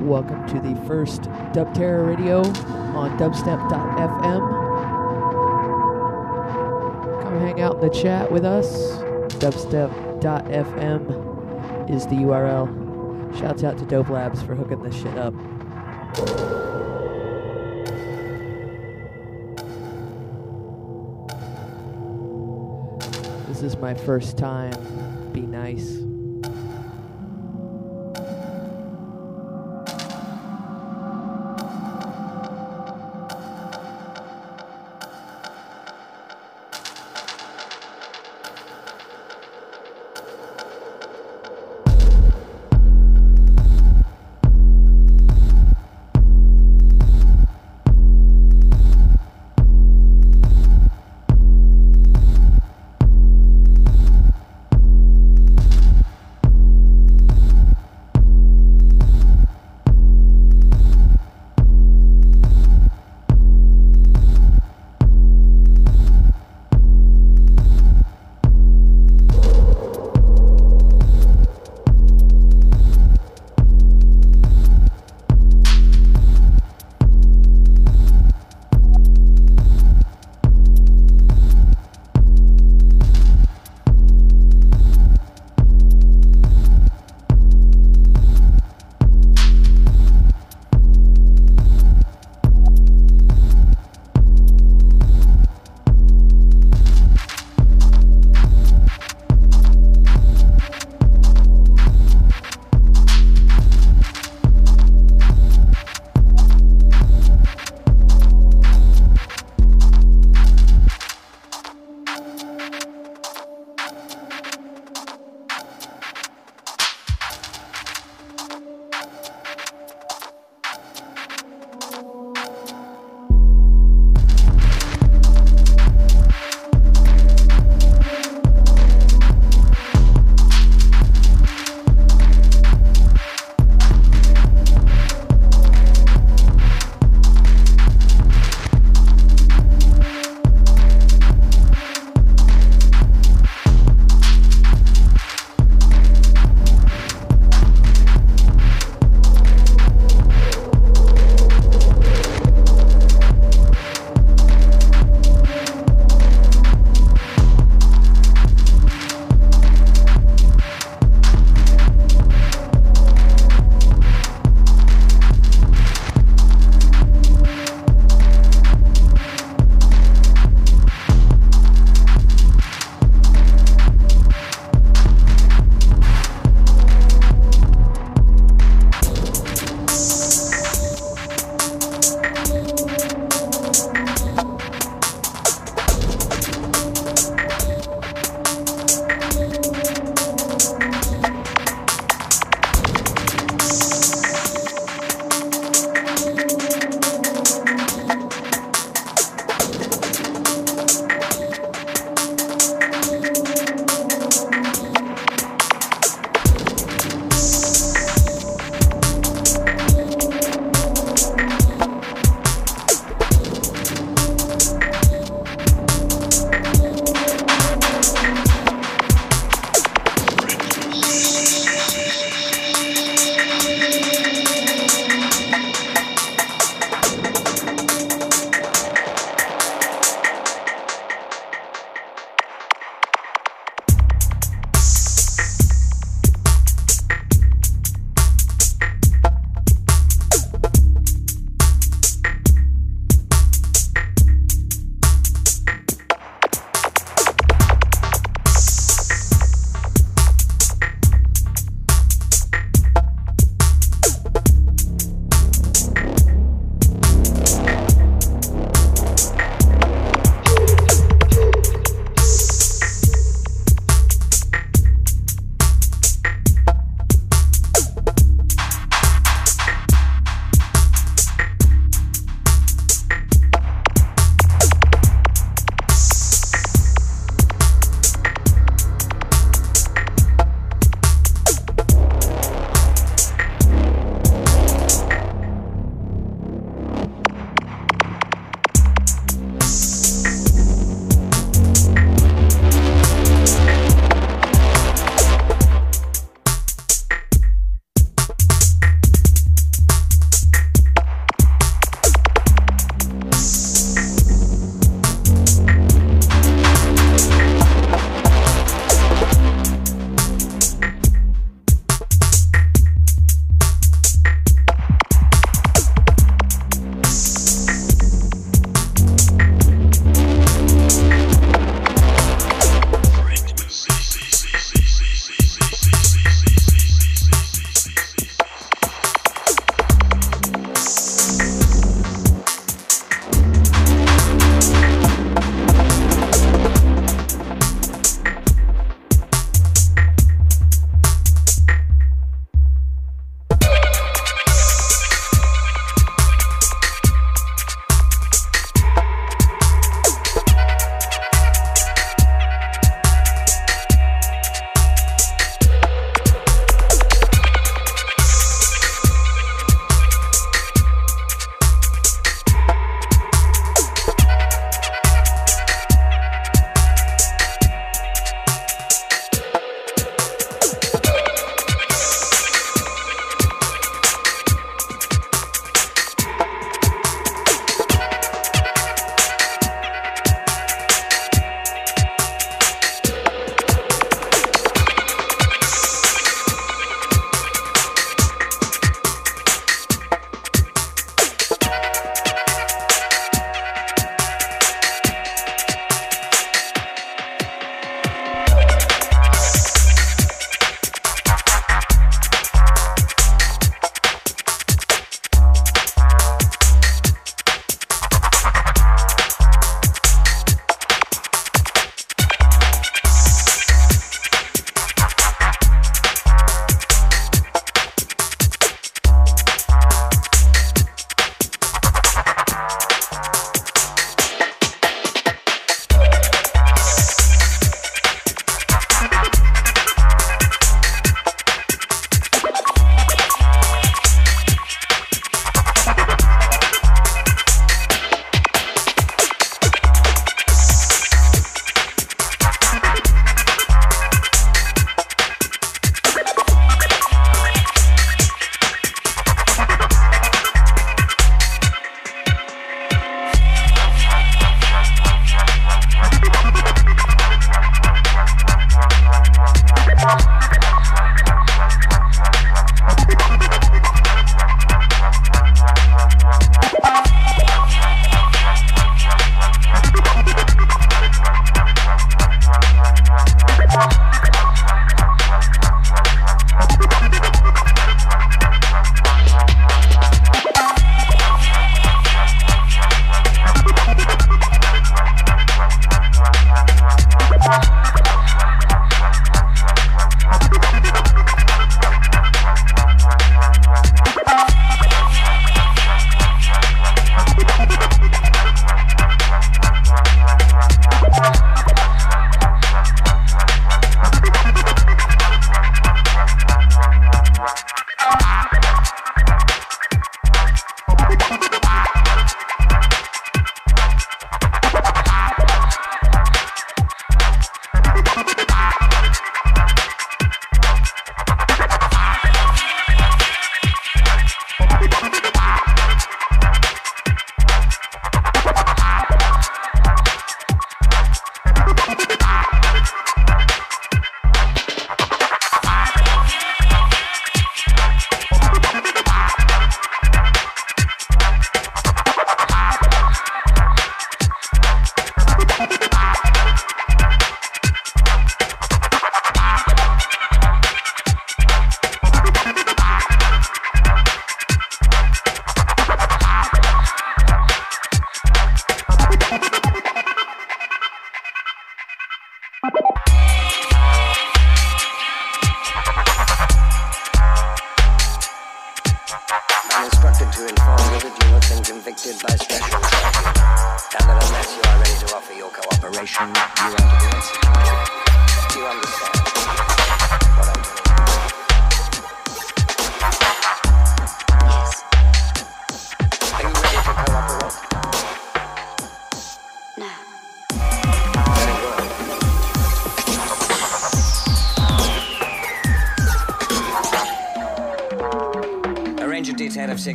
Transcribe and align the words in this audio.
Welcome 0.00 0.44
to 0.48 0.58
the 0.60 0.74
first 0.86 1.30
Dub 1.52 1.72
Terror 1.72 2.04
Radio 2.04 2.40
on 2.40 3.16
dubstep.fm. 3.16 4.40
Come 7.22 7.40
hang 7.40 7.60
out 7.60 7.76
in 7.76 7.80
the 7.80 7.94
chat 7.94 8.30
with 8.30 8.44
us. 8.44 8.66
Dubstep.fm 9.38 11.90
is 11.90 12.06
the 12.06 12.16
URL. 12.16 13.38
Shouts 13.38 13.62
out 13.62 13.78
to 13.78 13.86
Dope 13.86 14.10
Labs 14.10 14.42
for 14.42 14.56
hooking 14.56 14.82
this 14.82 14.96
shit 14.96 15.16
up. 15.16 15.32
This 23.46 23.62
is 23.62 23.76
my 23.78 23.94
first 23.94 24.36
time. 24.36 24.74
Be 25.32 25.42
nice. 25.42 26.03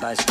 Bye. 0.00 0.27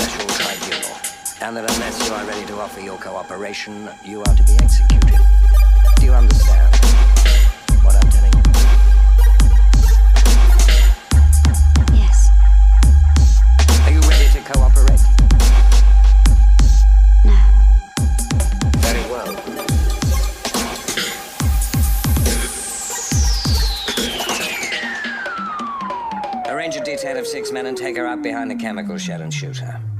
take 27.78 27.96
her 27.98 28.08
out 28.08 28.24
behind 28.24 28.50
the 28.50 28.56
chemical 28.56 28.98
shed 28.98 29.22
and 29.22 29.34
shoot 29.34 29.58
her. 29.58 29.97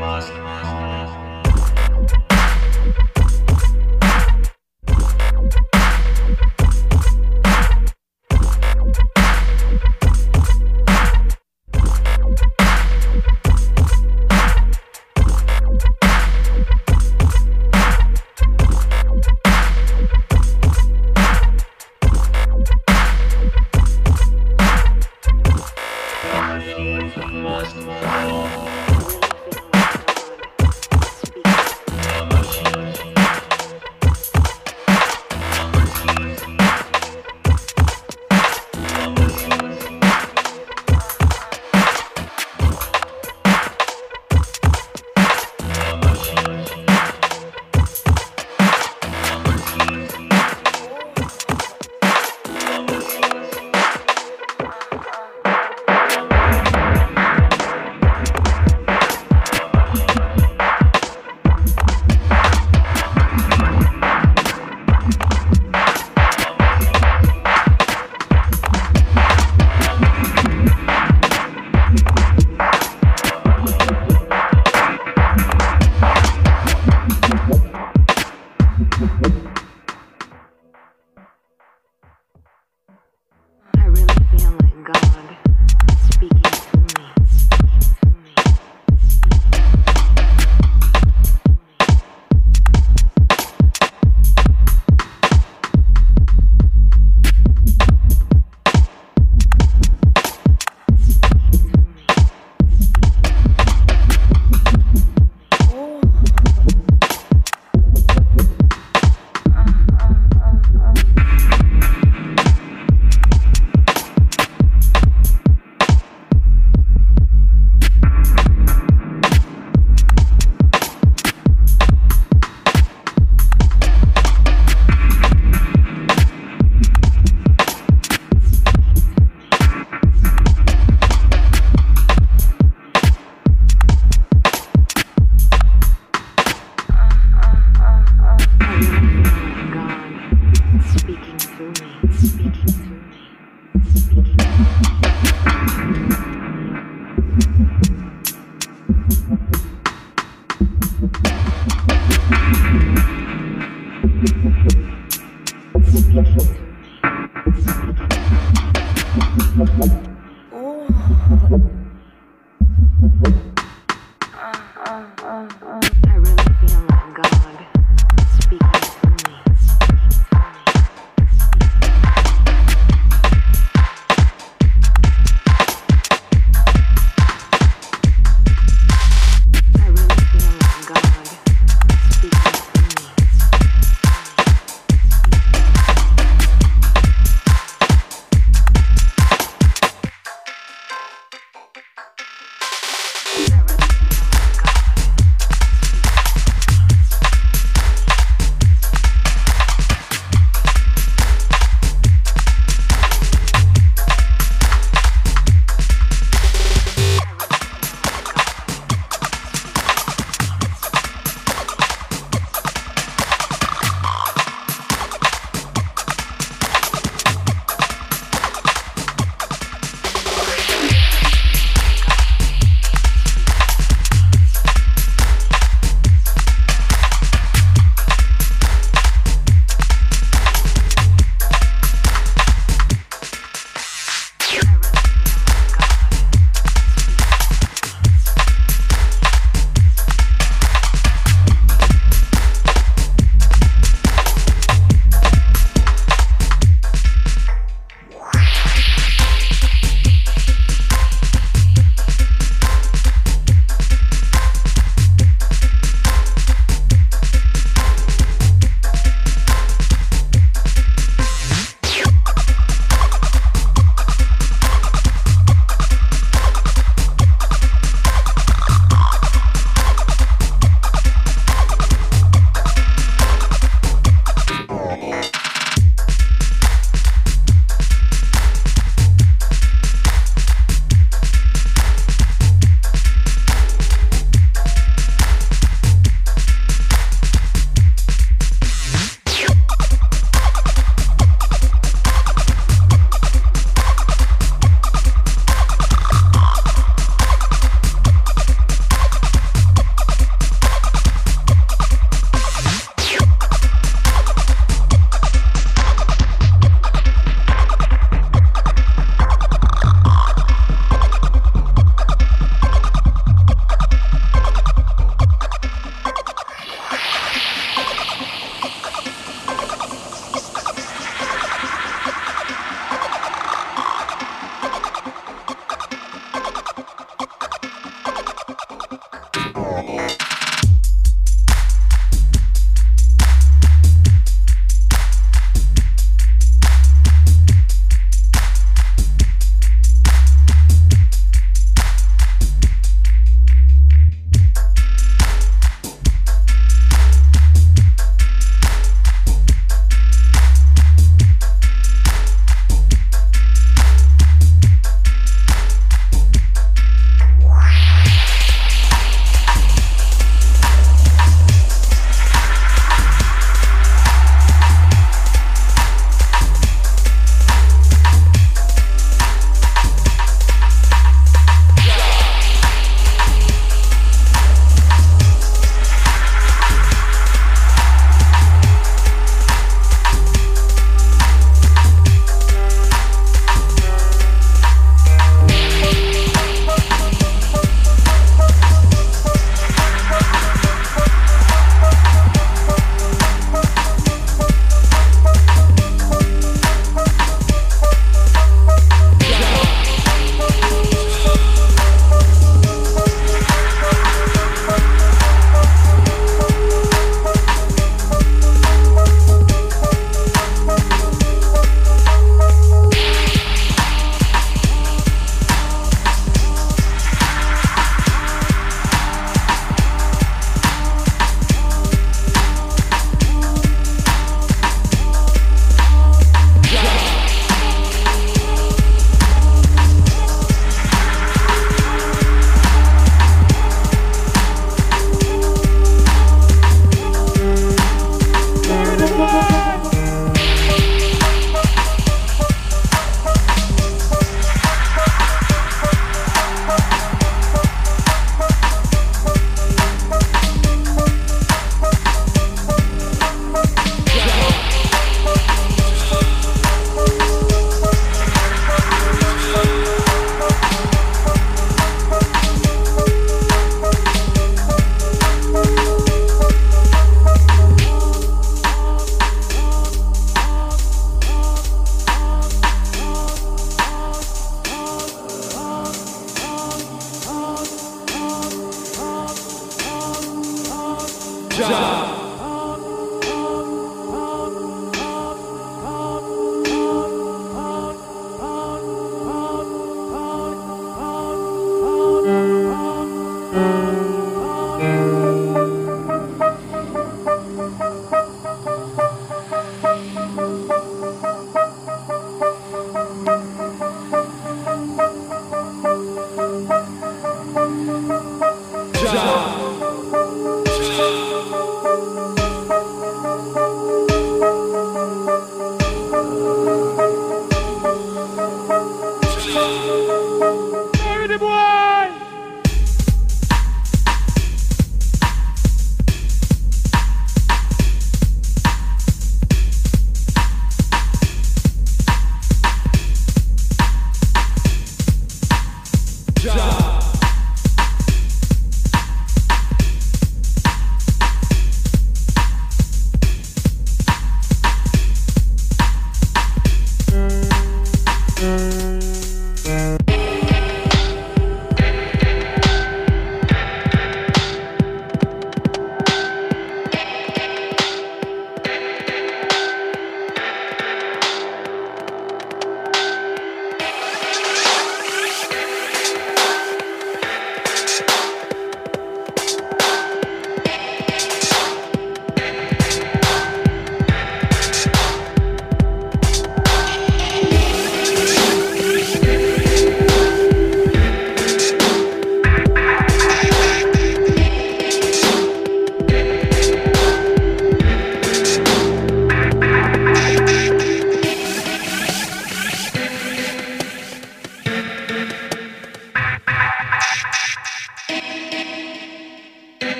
Mask, 0.00 0.32
mask, 0.34 0.34
mask. 0.34 1.05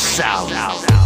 I 0.00 0.97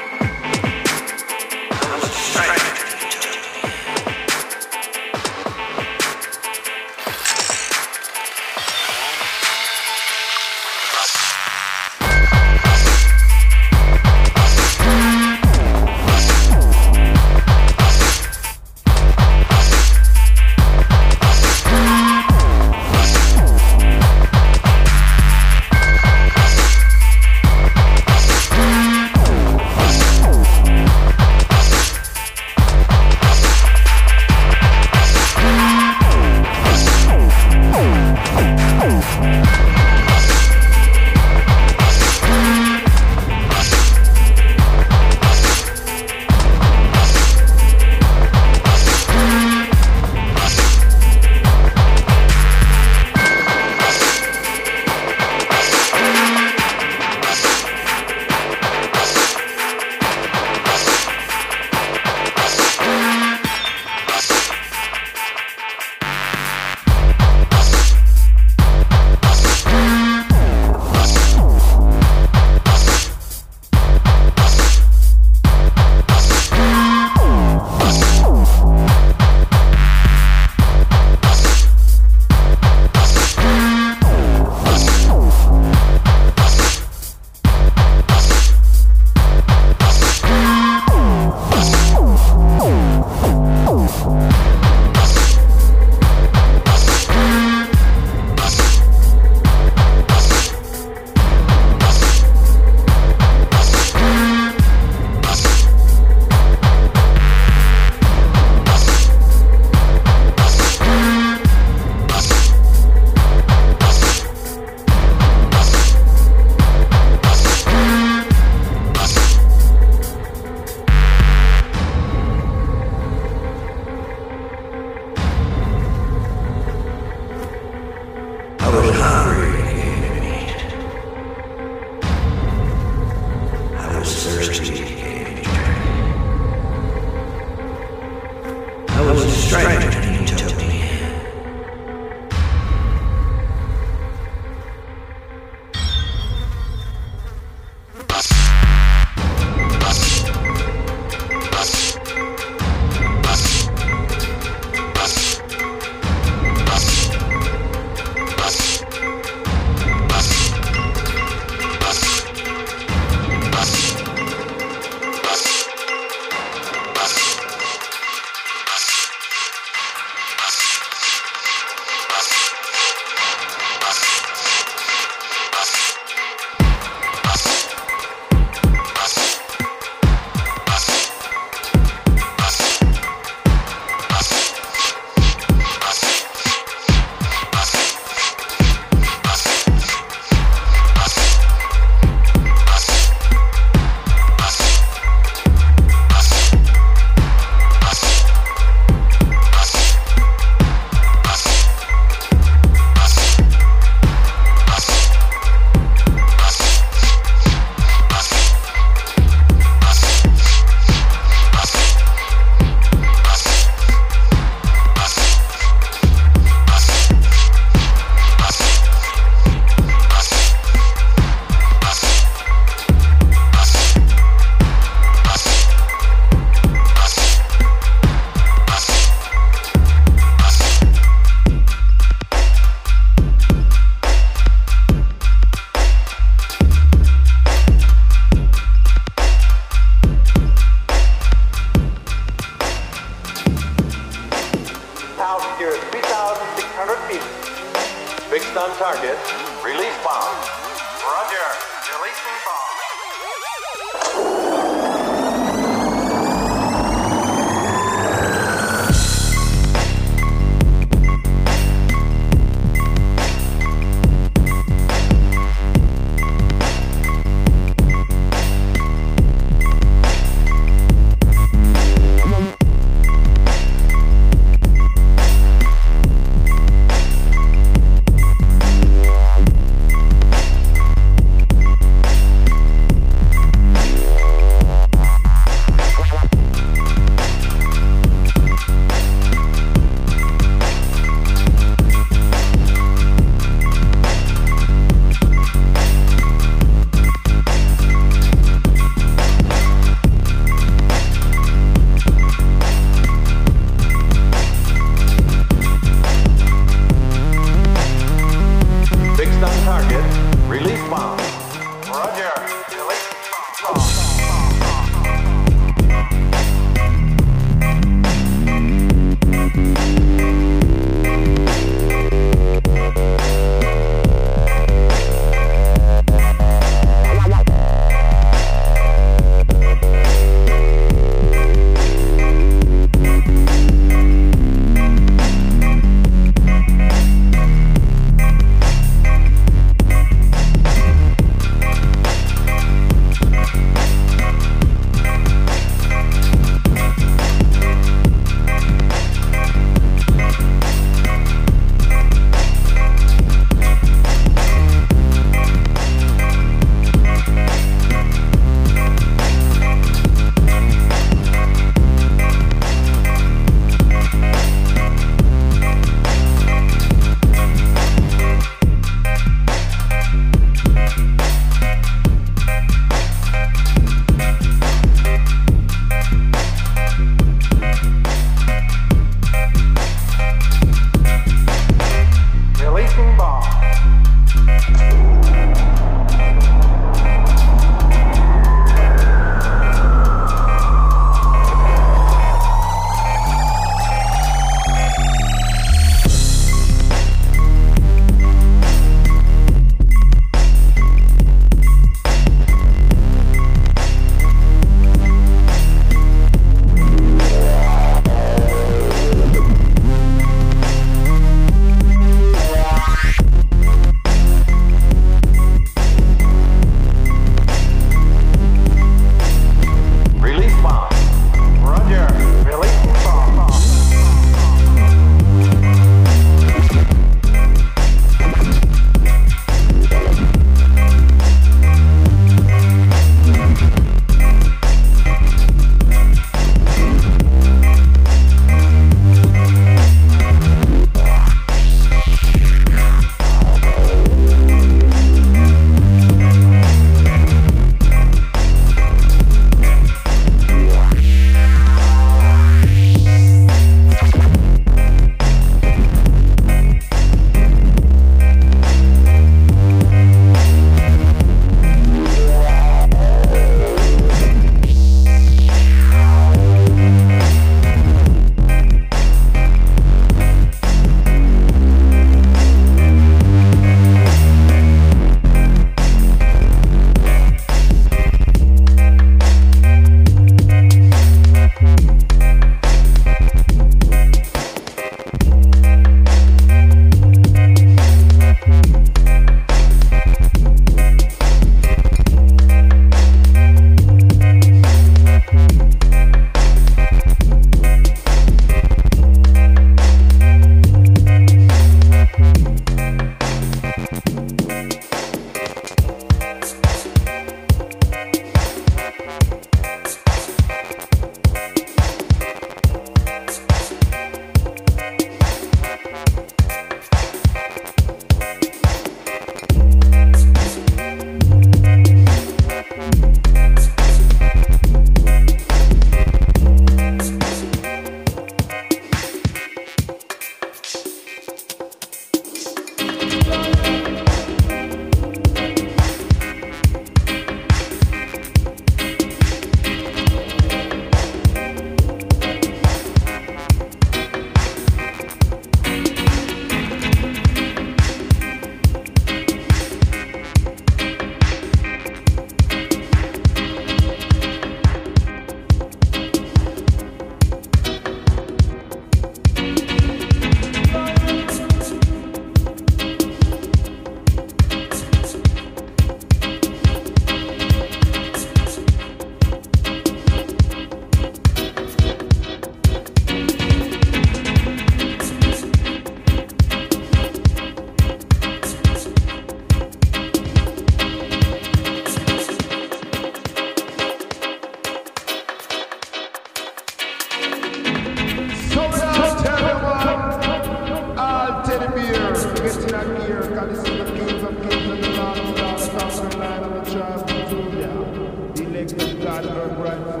elected 599.49 600.00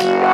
Yeah. 0.00 0.27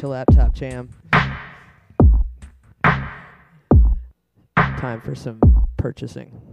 Your 0.00 0.12
laptop 0.12 0.54
jam. 0.54 0.88
Time 4.56 5.00
for 5.02 5.14
some 5.14 5.40
purchasing. 5.76 6.49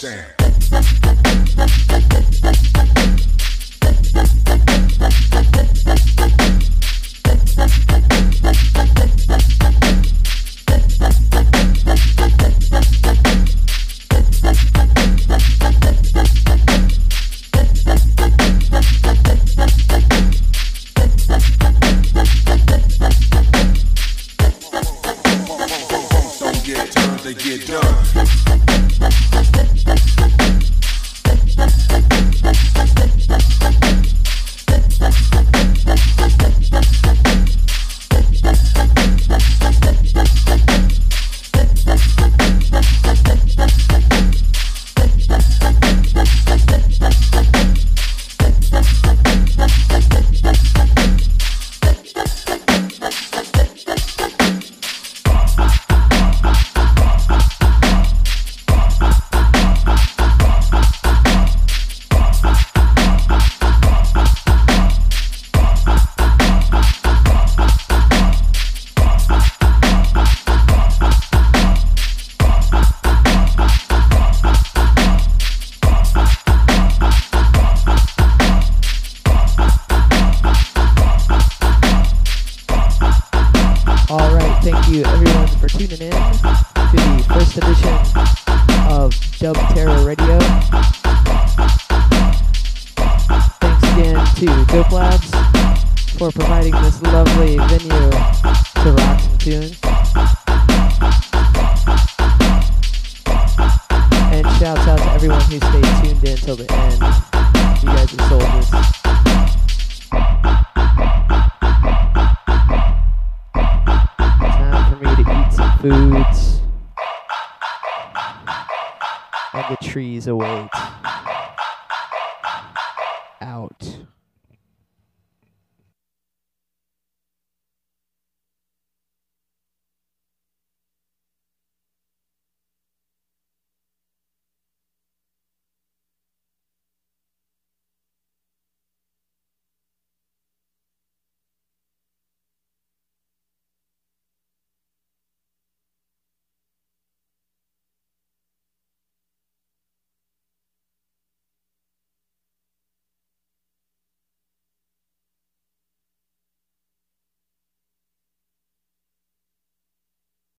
Down, 0.00 0.35